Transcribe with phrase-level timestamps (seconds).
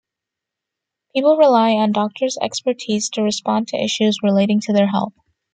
[1.13, 5.13] People rely on doctor's expertise to respond to issues relating to their health.